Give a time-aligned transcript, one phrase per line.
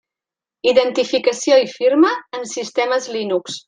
[0.71, 3.59] Identificació i firma en sistemes Linux.